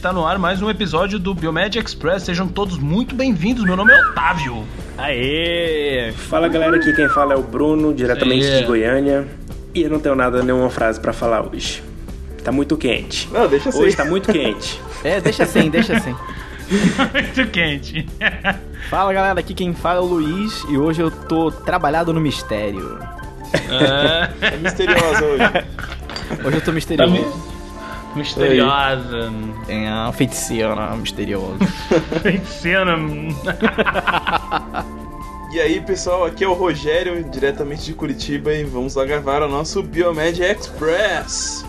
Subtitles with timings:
[0.00, 2.22] está no ar mais um episódio do Biomed Express.
[2.22, 3.64] Sejam todos muito bem-vindos.
[3.64, 4.64] Meu nome é Otávio.
[4.96, 6.12] Aê!
[6.16, 8.60] Fala galera, aqui quem fala é o Bruno, diretamente Aê.
[8.60, 9.28] de Goiânia.
[9.74, 11.82] E eu não tenho nada, nenhuma frase pra falar hoje.
[12.42, 13.28] Tá muito quente.
[13.30, 13.82] Não, deixa assim.
[13.82, 14.80] Hoje tá muito quente.
[15.02, 16.14] É, deixa assim, deixa assim.
[17.14, 18.06] muito quente.
[18.90, 22.98] Fala galera, aqui quem fala é o Luiz e hoje eu tô trabalhado no mistério.
[23.54, 25.44] É, É misteriosa hoje.
[26.44, 27.12] Hoje eu tô tá misterioso.
[27.14, 27.49] mi-
[28.14, 29.32] misteriosa.
[29.68, 31.64] É uma feiticeira misteriosa.
[32.22, 32.96] Feiticeira.
[35.52, 39.48] E aí, pessoal, aqui é o Rogério, diretamente de Curitiba, e vamos lá gravar o
[39.48, 41.64] nosso Biomed Express.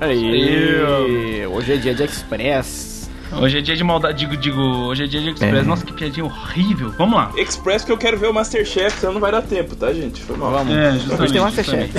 [0.00, 1.46] Aê!
[1.46, 3.10] Hoje é dia de Express.
[3.40, 4.18] Hoje é dia de maldade.
[4.18, 5.54] Digo, digo, hoje é dia de Express.
[5.54, 5.62] É.
[5.62, 6.92] Nossa, que piadinha horrível.
[6.98, 7.32] Vamos lá.
[7.36, 10.22] Express porque eu quero ver o Masterchef, senão não vai dar tempo, tá, gente?
[10.22, 10.50] Foi mal.
[10.52, 10.74] Vamos.
[10.74, 11.92] É, justamente, Hoje tem Masterchef.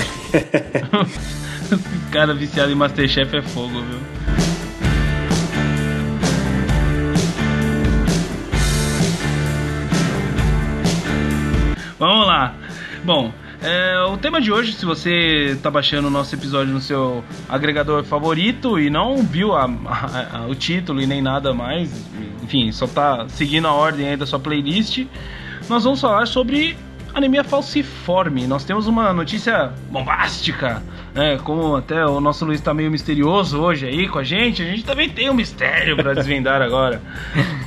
[2.10, 4.00] Cara viciado em Masterchef é fogo, viu?
[11.98, 12.54] Vamos lá.
[13.04, 17.24] Bom, é, o tema de hoje, se você tá baixando o nosso episódio no seu
[17.48, 21.90] agregador favorito e não viu a- a- a- o título e nem nada mais,
[22.42, 25.06] enfim, só tá seguindo a ordem aí da sua playlist,
[25.68, 26.76] nós vamos falar sobre
[27.14, 28.46] anemia falciforme.
[28.46, 30.82] Nós temos uma notícia bombástica,
[31.14, 31.38] né?
[31.44, 34.84] Como até o nosso Luiz tá meio misterioso hoje aí com a gente, a gente
[34.84, 37.00] também tem um mistério para desvendar agora.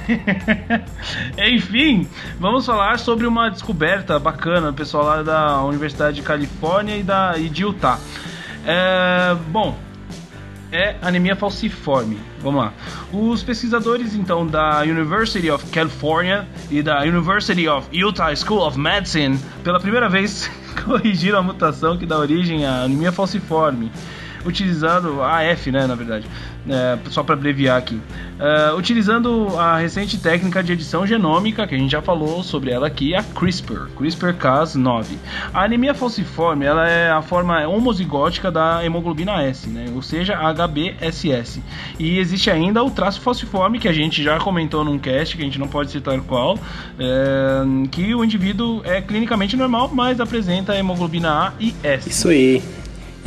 [1.50, 2.08] Enfim,
[2.40, 7.48] vamos falar sobre uma descoberta bacana, pessoal lá da Universidade de Califórnia e, da, e
[7.48, 8.00] de Utah.
[8.66, 9.78] É, bom,
[10.72, 12.20] é anemia falciforme.
[12.40, 12.74] Vamos lá.
[13.12, 19.40] Os pesquisadores então da University of California e da University of Utah School of Medicine
[19.64, 20.50] pela primeira vez
[20.86, 23.92] corrigiram a mutação que dá origem à anemia falciforme.
[24.48, 26.26] Utilizando a AF, né, na verdade,
[26.70, 28.00] É, só para abreviar aqui,
[28.40, 32.86] É, utilizando a recente técnica de edição genômica que a gente já falou sobre ela
[32.86, 35.06] aqui, a CRISPR, CRISPR-Cas9.
[35.54, 41.64] A anemia falciforme, ela é a forma homozigótica da hemoglobina S, né, ou seja, HBSS.
[41.98, 45.46] E existe ainda o traço falciforme que a gente já comentou num cast, que a
[45.46, 46.60] gente não pode citar qual,
[47.00, 52.10] é, que o indivíduo é clinicamente normal, mas apresenta hemoglobina A e S.
[52.10, 52.62] Isso aí.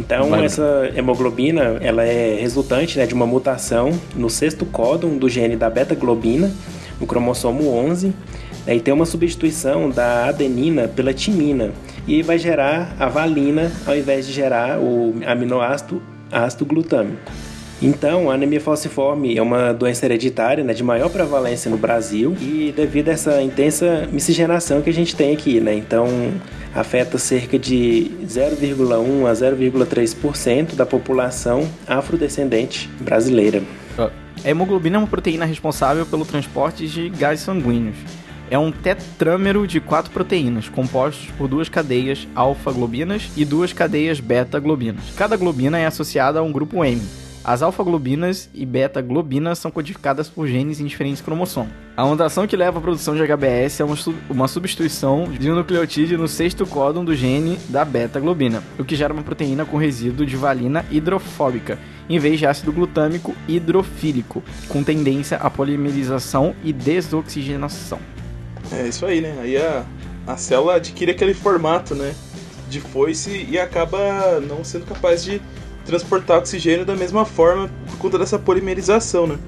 [0.01, 0.47] Então, Vai.
[0.47, 5.69] essa hemoglobina, ela é resultante né, de uma mutação no sexto códon do gene da
[5.69, 6.51] beta-globina,
[6.99, 8.15] no cromossomo 11,
[8.67, 11.71] né, e tem uma substituição da adenina pela timina,
[12.07, 17.31] e vai gerar a valina ao invés de gerar o aminoácido ácido glutâmico.
[17.83, 22.73] Então, a anemia falciforme é uma doença hereditária né, de maior prevalência no Brasil e
[22.77, 25.75] devido a essa intensa miscigenação que a gente tem aqui, né?
[25.75, 26.07] Então,
[26.75, 33.63] afeta cerca de 0,1 a 0,3% da população afrodescendente brasileira.
[34.45, 37.97] A hemoglobina é uma proteína responsável pelo transporte de gases sanguíneos.
[38.51, 45.05] É um tetrâmero de quatro proteínas, compostos por duas cadeias alfa-globinas e duas cadeias beta-globinas.
[45.17, 47.01] Cada globina é associada a um grupo M.
[47.43, 51.73] As alfa-globinas e beta-globinas são codificadas por genes em diferentes cromossomos.
[51.97, 53.97] A mutação que leva à produção de HBS é uma,
[54.29, 59.15] uma substituição de um nucleotídeo no sexto códon do gene da beta-globina, o que gera
[59.15, 61.79] uma proteína com resíduo de valina hidrofóbica,
[62.11, 67.99] em vez de ácido glutâmico hidrofílico, com tendência à polimerização e desoxigenação.
[68.71, 69.39] É isso aí, né?
[69.41, 69.85] Aí a,
[70.27, 72.15] a célula adquire aquele formato, né?
[72.71, 75.43] De foice e acaba não sendo capaz de
[75.85, 79.39] transportar oxigênio da mesma forma por conta dessa polimerização, né?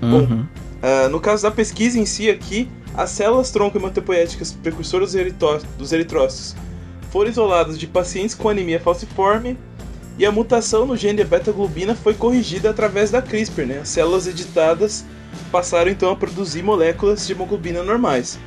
[0.00, 0.44] Bom,
[0.82, 5.14] Ah, no caso da pesquisa em si aqui, as células tronco hematopoéticas precursoras
[5.78, 6.56] dos, eritrócitos
[7.10, 9.56] foram isoladas de pacientes com anemia falciforme
[10.18, 13.78] e a mutação no gene da beta-globina foi corrigida através da CRISPR, né?
[13.78, 15.04] As células editadas
[15.50, 18.38] passaram então a produzir moléculas de hemoglobina normais.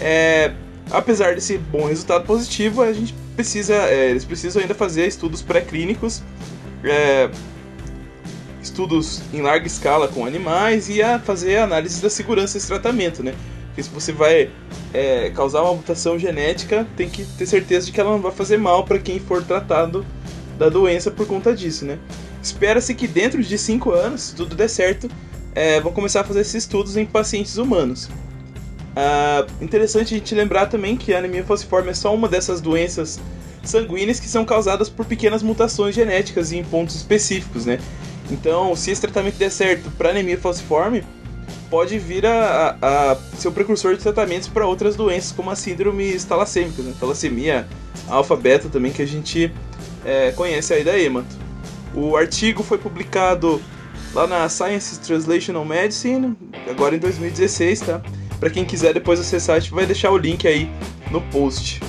[0.00, 0.52] É,
[0.90, 6.22] apesar desse bom resultado positivo, a gente precisa, é, eles precisam ainda fazer estudos pré-clínicos,
[6.84, 7.30] é,
[8.62, 13.34] estudos em larga escala com animais e a fazer análise da segurança desse tratamento, né?
[13.68, 14.50] Porque se você vai
[14.92, 18.56] é, causar uma mutação genética, tem que ter certeza de que ela não vai fazer
[18.56, 20.06] mal para quem for tratado
[20.56, 21.98] da doença por conta disso, né?
[22.42, 25.08] Espera-se que dentro de 5 anos, se tudo der certo,
[25.54, 28.08] é, vão começar a fazer esses estudos em pacientes humanos.
[28.96, 33.20] Ah, interessante a gente lembrar também que a anemia falciforme é só uma dessas doenças
[33.62, 37.78] sanguíneas que são causadas por pequenas mutações genéticas em pontos específicos, né?
[38.30, 41.04] Então, se esse tratamento der certo para anemia falciforme,
[41.68, 45.56] pode vir a, a, a ser o precursor de tratamentos para outras doenças, como a
[45.56, 46.94] síndrome talassêmica, né?
[46.98, 47.66] Talassemia
[48.08, 49.52] alfa-beta também, que a gente
[50.04, 51.36] é, conhece aí da hemato.
[51.94, 53.60] O artigo foi publicado
[54.12, 56.36] lá na Science Translational Medicine,
[56.68, 58.00] agora em 2016, tá?
[58.44, 60.68] Para quem quiser depois acessar, a gente vai deixar o link aí
[61.10, 61.80] no post.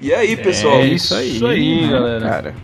[0.00, 0.76] E aí, pessoal?
[0.76, 2.24] É isso aí, isso aí galera.
[2.28, 2.54] Cara.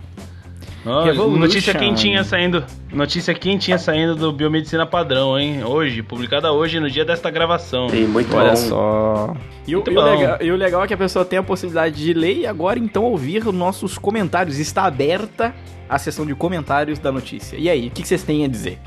[1.37, 2.63] notícia quentinha saindo.
[2.93, 5.65] Notícia quentinha saindo do Biomedicina Padrão, hein?
[5.65, 7.89] Hoje, publicada hoje, no dia desta gravação.
[7.89, 8.55] Sim, muito Olha bom.
[8.55, 9.35] só.
[9.67, 10.05] E o, Muito e o bom.
[10.05, 12.79] legal, e o legal é que a pessoa tem a possibilidade de ler e agora
[12.79, 14.57] então ouvir os nossos comentários.
[14.57, 15.53] Está aberta
[15.89, 17.57] a sessão de comentários da notícia.
[17.57, 18.79] E aí, o que que vocês têm a dizer?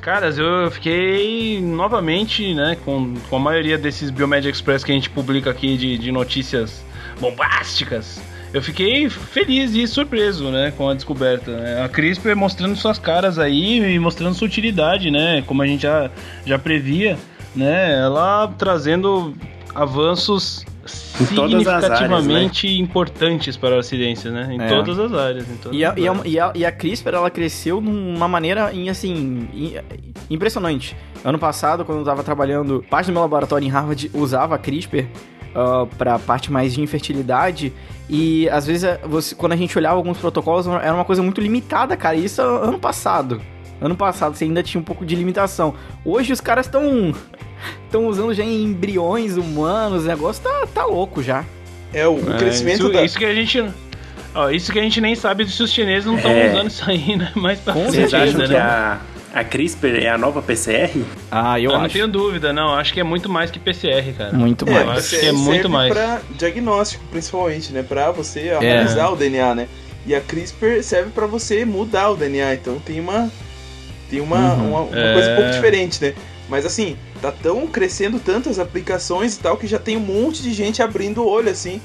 [0.00, 5.10] Caras, eu fiquei novamente, né, com, com a maioria desses Biomed Express que a gente
[5.10, 6.84] publica aqui de, de notícias
[7.20, 8.20] bombásticas.
[8.52, 11.50] Eu fiquei feliz e surpreso, né, com a descoberta.
[11.50, 11.82] né?
[11.82, 16.10] A CRISPR mostrando suas caras aí e mostrando sua utilidade, né, como a gente já,
[16.46, 17.18] já previa,
[17.54, 19.34] né, ela trazendo
[19.74, 20.64] avanços
[21.20, 24.68] Em todas as áreas, significativamente importantes para a ciência, né, em É.
[24.68, 25.48] todas as áreas.
[25.50, 26.26] Em todas E a, as e, a, áreas.
[26.26, 29.74] e, a, e a CRISPR, ela cresceu numa maneira, em, assim, em-
[30.30, 30.96] impressionante.
[31.24, 35.06] Ano passado, quando eu tava trabalhando, parte do meu laboratório em Harvard usava a CRISPR
[35.54, 37.72] ah, pra parte mais de infertilidade.
[38.08, 41.40] E, às vezes, eh, você, quando a gente olhava alguns protocolos, era uma coisa muito
[41.40, 42.16] limitada, cara.
[42.16, 43.40] E Isso ano passado.
[43.80, 45.74] Ano passado você ainda tinha um pouco de limitação.
[46.04, 47.14] Hoje os caras estão...
[47.84, 51.44] Estão usando já em embriões humanos, o negócio tá, tá louco já.
[51.92, 53.02] É, o, É, crescimento isso, da.
[53.02, 53.64] isso que a gente.
[54.34, 56.50] Ó, isso que a gente nem sabe se os chineses não estão É.
[56.52, 57.32] usando isso aí, né?
[57.34, 58.58] Mais pra Com Vocês frente acham que né?
[58.58, 58.98] a,
[59.34, 61.02] a CRISPR é a nova PCR?
[61.30, 61.94] Ah, eu Eu não acho.
[61.94, 62.74] tenho dúvida, não.
[62.74, 64.32] Acho que é muito mais que PCR, cara.
[64.36, 64.98] Muito É, mais.
[64.98, 65.92] acho que é muito serve mais.
[65.92, 67.82] pra diagnóstico, principalmente, né?
[67.82, 68.56] Pra você É.
[68.56, 69.68] analisar o DNA, né?
[70.06, 73.30] E a CRISPR serve pra você mudar o DNA, então tem uma
[74.10, 74.68] tem uma, Uhum.
[74.70, 75.12] uma, uma É.
[75.14, 76.14] coisa um pouco diferente, né?
[76.48, 80.52] Mas assim, tá tão crescendo tantas aplicações e tal que já tem um monte de
[80.52, 81.80] gente abrindo o olho assim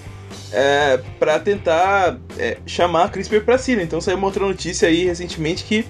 [0.52, 3.76] é, para tentar é, chamar a CRISPR pra si.
[3.76, 3.84] né?
[3.84, 5.86] Então saiu uma outra notícia aí recentemente que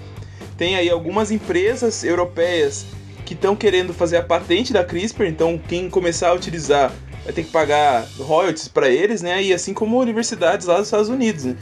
[0.57, 2.85] tem aí algumas empresas europeias
[3.25, 6.91] que estão querendo fazer a patente da CRISPR, então quem começar a utilizar
[7.23, 9.41] vai ter que pagar royalties para eles, né?
[9.41, 11.55] E assim como universidades lá dos Estados Unidos, né?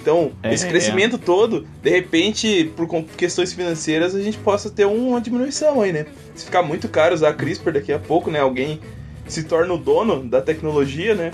[0.00, 2.86] Então, É, esse crescimento todo, de repente, por
[3.16, 6.06] questões financeiras, a gente possa ter uma diminuição aí, né?
[6.34, 8.40] Se ficar muito caro usar a CRISPR daqui a pouco, né?
[8.40, 8.80] Alguém
[9.26, 11.32] se torna o dono da tecnologia, né?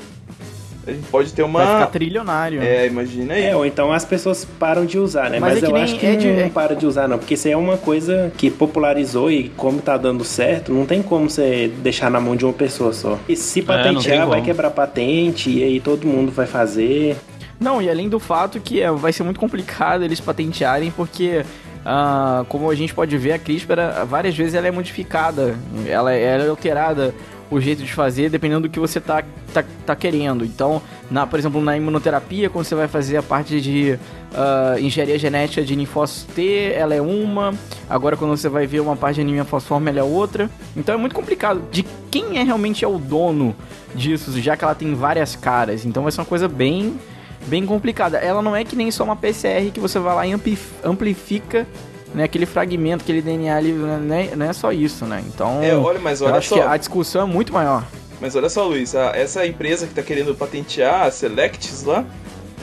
[0.87, 1.87] A gente pode ter Vai ficar uma.
[1.87, 2.63] trilionário.
[2.63, 3.45] É, imagina aí.
[3.45, 5.41] É, ou então as pessoas param de usar, né?
[5.41, 7.17] Mas Mas, é eu acho que é de- não é- para de usar, não.
[7.17, 11.03] Porque isso aí é uma coisa que popularizou e como tá dando certo, não tem
[11.03, 13.19] como você deixar na mão de uma pessoa só.
[13.27, 17.17] E se tem patentear, vai quebrar patente e aí todo mundo vai fazer.
[17.59, 21.45] Não, e além do fato que é, vai ser muito complicado eles patentearem, porque,
[21.85, 25.56] ah, como a gente pode ver, a CRISPR, ah, várias vezes ela é modificada,
[25.87, 27.15] ela, é- ela é alterada
[27.51, 29.23] o jeito de fazer, dependendo do que você tá,
[29.53, 30.45] tá, tá querendo.
[30.45, 33.99] Então, na, por exemplo, na imunoterapia, quando você vai fazer a parte de
[34.35, 37.55] ah, engenharia genética de linfócito T, ela é uma.
[37.89, 40.51] Agora, quando você vai ver uma parte de anemia falciforme, ela é outra.
[40.77, 41.62] Então, é muito complicado.
[41.71, 43.55] De quem é realmente é o dono
[43.95, 45.85] disso, já que ela tem várias caras.
[45.85, 46.99] Então, vai ser uma coisa bem
[47.46, 48.19] bem complicada.
[48.19, 51.67] Ela não é que nem só uma PCR que você vai lá e ampli- amplifica
[52.14, 55.23] né, aquele fragmento, aquele DNA ali, né, não é só isso, né?
[55.26, 56.55] Então, É, olha, mas eu olha acho só.
[56.55, 57.84] que a discussão é muito maior.
[58.20, 62.05] Mas olha só, Luiz, a- essa empresa que está querendo patentear, a Selectis lá,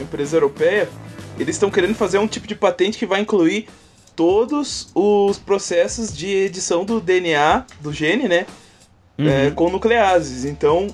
[0.02, 0.88] empresa europeia,
[1.38, 3.68] eles estão querendo fazer um tipo de patente que vai incluir
[4.16, 8.46] todos os processos de edição do DNA do gene, né?
[9.18, 9.28] Uhum.
[9.28, 10.46] é, com nucleases.
[10.46, 10.88] Então,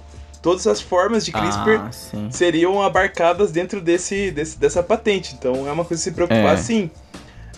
[0.47, 1.89] todas as formas de CRISPR Ah,
[2.31, 5.35] seriam abarcadas dentro desse, desse- dessa patente.
[5.37, 6.57] Então é uma coisa a se preocupar É.
[6.57, 6.89] sim.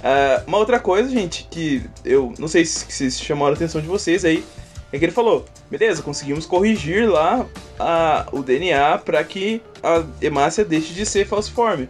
[0.04, 3.86] Ah, uma outra coisa, gente, que eu não sei se, se chamaram a atenção de
[3.88, 4.44] vocês aí,
[4.92, 7.46] é que ele falou: beleza, conseguimos corrigir lá
[7.80, 11.88] a- o DNA para que a hemácia deixe de ser falciforme.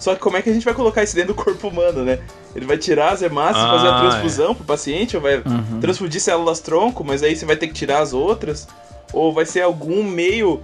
[0.00, 2.18] Só que como é que a gente vai colocar isso dentro do corpo humano, né?
[2.56, 5.78] Ele vai tirar as hemácias, Ah, fazer a transfusão pro paciente, ou vai Uhum.
[5.80, 8.66] transfundir células tronco, mas aí você vai ter que tirar as outras?
[9.12, 10.60] Ou vai ser algum meio,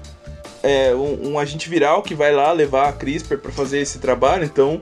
[0.62, 4.44] é, um, um agente viral que vai lá levar a CRISPR para fazer esse trabalho?
[4.44, 4.80] Então,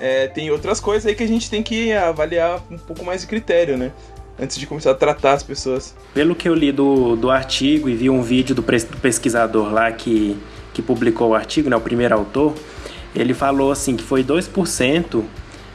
[0.00, 3.26] é, tem outras coisas aí que a gente tem que avaliar um pouco mais de
[3.26, 3.92] critério, né?
[4.40, 5.94] Antes de começar a tratar as pessoas.
[6.14, 9.92] Pelo que eu li do, do artigo e vi um vídeo do, do pesquisador lá
[9.92, 10.36] que,
[10.72, 12.54] que publicou o artigo, né, o primeiro autor,
[13.14, 15.22] ele falou assim que foi 2%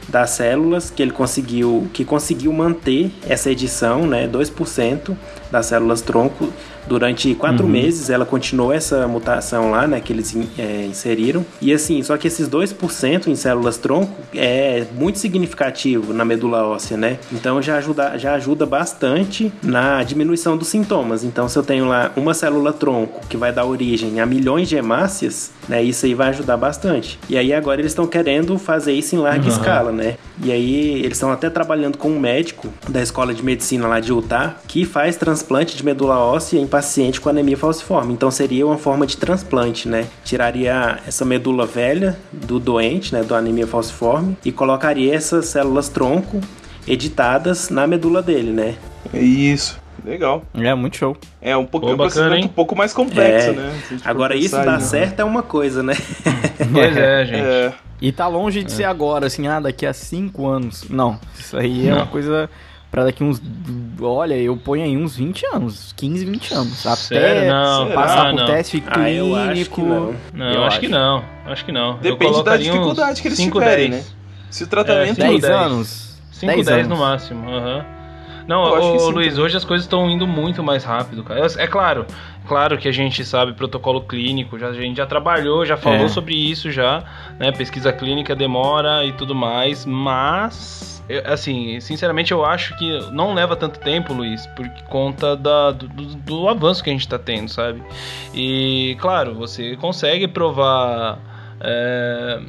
[0.08, 5.16] das células que ele conseguiu que conseguiu manter essa edição, né, 2%
[5.50, 6.52] das células tronco
[6.86, 7.70] durante quatro Uhum.
[7.72, 8.10] meses.
[8.10, 11.44] Ela continuou essa mutação lá, né, que eles é, inseriram.
[11.60, 16.96] E assim, só que esses 2% em células tronco é muito significativo na medula óssea,
[16.96, 17.18] né?
[17.32, 21.24] Então já ajuda, já ajuda bastante na diminuição dos sintomas.
[21.24, 24.76] Então, se eu tenho lá uma célula tronco que vai dar origem a milhões de
[24.76, 27.18] hemácias, né, isso aí vai ajudar bastante.
[27.28, 30.16] E aí agora eles estão querendo fazer isso em larga escala, né?
[30.42, 34.12] E aí eles estão até trabalhando com um médico da escola de medicina lá de
[34.12, 38.12] Utah que faz transplante de medula óssea em paciente com anemia falciforme.
[38.12, 40.06] Então seria uma forma de transplante, né?
[40.22, 46.38] Tiraria essa medula velha do doente, né, do anemia falciforme e colocaria essas células tronco
[46.86, 48.74] editadas na medula dele, né?
[49.14, 50.42] Isso, legal.
[50.54, 51.16] É, muito show.
[51.40, 53.52] É um, pouco, Pô, é um bacana, um pouco mais complexo, É.
[53.52, 53.80] né?
[54.04, 54.80] Agora isso dar né?
[54.80, 55.94] certo é uma coisa, né?
[56.72, 57.40] Pois é, gente.
[57.40, 60.84] É, E tá longe de ser agora, assim, ah, daqui a 5 anos.
[60.90, 61.96] Não, isso aí é Não.
[61.98, 62.50] uma coisa
[62.96, 63.42] pra daqui uns.
[64.00, 66.86] Olha, eu ponho aí uns 20 anos, 15, 20 anos.
[66.86, 67.50] Até Sério?
[67.52, 68.46] Não, passar ah, por não.
[68.46, 69.74] teste Ah, eu acho clínico.
[69.74, 70.14] que não.
[70.32, 70.80] Não, Eu acho, acho.
[70.80, 71.24] que não.
[71.44, 71.90] Acho que não.
[72.02, 74.02] Eu Depende da dificuldade que eles 5, tiverem, 10.
[74.06, 74.10] né?
[74.50, 75.20] Se o tratamento.
[75.20, 75.44] É, 10 10.
[75.54, 76.18] anos.
[76.32, 76.88] 5, 10 10, anos.
[76.88, 77.50] no máximo.
[77.50, 77.84] aham.
[78.48, 79.44] Não, Eu acho ô, que sim Luiz, também.
[79.44, 81.40] hoje as coisas estão indo muito mais rápido, cara.
[81.40, 82.06] É, é claro,
[82.48, 86.08] claro que a gente sabe protocolo clínico, já, a gente já trabalhou, já falou É.
[86.08, 87.02] sobre isso já,
[87.38, 87.52] né?
[87.52, 93.56] Pesquisa clínica demora e tudo mais, mas eu- assim, sinceramente eu acho que não leva
[93.56, 96.14] tanto tempo, Luiz, por conta da, do, do-
[96.48, 97.82] avanço que a gente tá tendo, sabe?
[98.34, 101.18] E claro, você consegue provar.
[101.60, 102.40] é,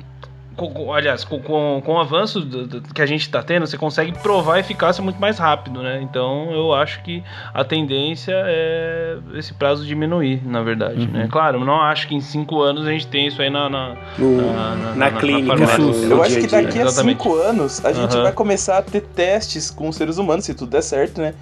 [0.58, 3.66] com- com- aliás, com, com, com o avanço do- do- que a gente está tendo,
[3.68, 6.00] você consegue provar a eficácia muito mais rápido, né?
[6.02, 7.24] Então eu acho que
[7.54, 11.12] a tendência é esse prazo diminuir, na verdade, Uhum.
[11.12, 11.28] né?
[11.32, 14.38] Claro, não acho que em cinco anos a gente tem isso aí na, na, No-
[14.38, 15.68] na- na- na, na- clínica, na né?
[15.68, 16.08] farmácia.
[16.08, 17.24] no Eu acho que daqui a Exatamente.
[17.24, 18.24] cinco anos a gente Aham.
[18.24, 21.34] vai começar a ter testes com seres humanos, se tudo der certo, né?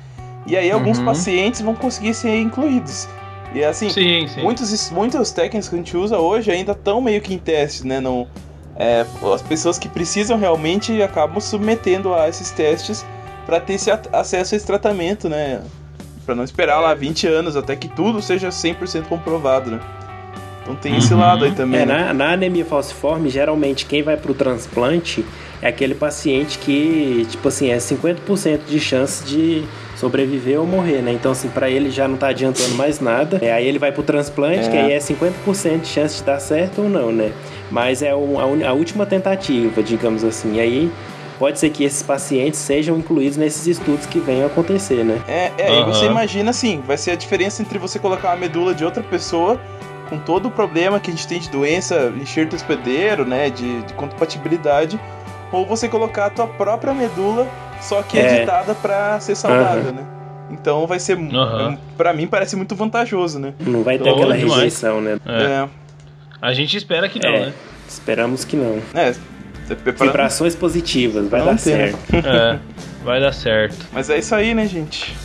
[0.45, 1.05] E aí alguns Uhum.
[1.05, 3.07] pacientes vão conseguir ser incluídos.
[3.53, 4.41] E assim, Sim, sim.
[4.43, 8.01] muitos, muitos técnicos que a gente usa hoje ainda estão meio que em testes, né?
[8.01, 8.27] Não,
[8.75, 13.05] é, as pessoas que precisam realmente acabam submetendo a esses testes
[13.46, 15.62] para ter esse acesso a esse tratamento, né?
[16.25, 19.79] Para não esperar lá 20 anos até que tudo seja 100% comprovado, né?
[20.63, 21.20] Então tem esse Uhum.
[21.20, 21.82] lado aí também.
[21.82, 22.05] É, né?
[22.05, 25.24] na, na anemia falciforme, geralmente quem vai pro transplante
[25.62, 29.63] é aquele paciente que, tipo assim, é 50% de chance de
[29.95, 31.11] sobreviver ou morrer, né?
[31.11, 33.39] Então, assim, pra ele já não tá adiantando mais nada.
[33.41, 34.69] É, aí ele vai pro transplante, É.
[34.69, 37.31] que aí é 50% de chance de dar certo ou não, né?
[37.71, 40.55] Mas é o- a, a última tentativa, digamos assim.
[40.55, 40.91] E aí
[41.39, 45.21] pode ser que esses pacientes sejam incluídos nesses estudos que venham a acontecer, né?
[45.27, 45.93] É, é e Aham.
[45.93, 49.59] você imagina assim, vai ser a diferença entre você colocar uma medula de outra pessoa
[50.09, 53.93] com todo o problema que a gente tem de doença, enxerto hospedeiro, né, de, de
[53.95, 54.99] compatibilidade,
[55.51, 57.47] ou você colocar a tua própria medula,
[57.82, 58.38] só que É.
[58.38, 60.03] editada pra ser saudável, né?
[60.51, 61.77] Então vai ser, Aham.
[61.98, 63.53] Pra mim parece muito vantajoso, né?
[63.60, 64.55] Não vai ter Oh, aquela demais.
[64.55, 65.17] rejeição, né?
[65.25, 65.44] É.
[65.44, 65.70] É,
[66.41, 67.39] A gente espera que não, É.
[67.48, 67.53] né?
[67.88, 68.79] Esperamos que não.
[68.94, 69.13] é,
[70.00, 71.94] Vibrações positivas, vai Não dar tem, né?
[72.10, 72.27] certo.
[72.27, 72.60] É,
[73.03, 73.77] vai dar certo.
[73.91, 75.15] mas é isso aí, né, gente?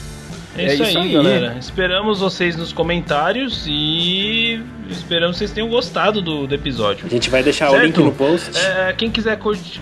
[0.57, 1.13] É, É isso, isso aí, aí.
[1.13, 1.57] galera.
[1.61, 7.05] Esperamos vocês nos comentários e esperamos que vocês tenham gostado do, do episódio.
[7.07, 7.85] A gente vai deixar o Certo.
[7.85, 8.51] link no post.
[8.59, 9.81] É, quem quiser curtir.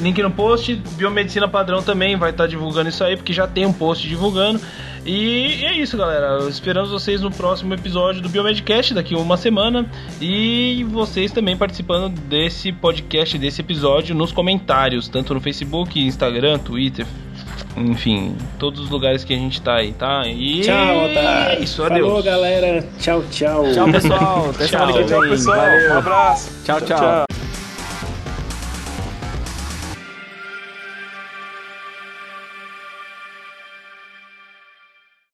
[0.00, 3.72] Link no post, Biomedicina Padrão também vai estar divulgando isso aí, porque já tem um
[3.72, 4.60] post divulgando.
[5.04, 6.38] E é isso, galera.
[6.48, 9.86] Esperamos vocês no próximo episódio do Biomedcast, daqui a uma semana.
[10.20, 17.06] E vocês também participando desse podcast, desse episódio, nos comentários, tanto no Facebook, Instagram, Twitter,
[17.76, 20.26] enfim, todos os lugares que a gente tá aí, tá?
[20.26, 20.74] E Tchau,
[21.06, 22.24] é isso, Falou, adeus.
[22.24, 22.84] galera.
[22.98, 23.64] Tchau, tchau.
[23.72, 24.50] Tchau, pessoal.
[24.50, 24.68] Até Tchau.
[24.68, 25.30] semana que Tchau, vem.
[25.30, 25.56] pessoal.
[25.56, 25.94] Valeu.
[25.94, 26.50] Um abraço.
[26.64, 26.80] tchau.
[26.82, 27.47] tchau.